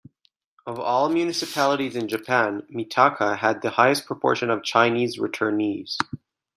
[0.65, 5.97] Of all municipalities in Japan, Mitaka had the highest proportion of Chinese returnees.